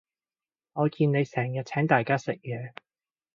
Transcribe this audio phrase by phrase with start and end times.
[0.73, 2.73] 我見你成日請大家食嘢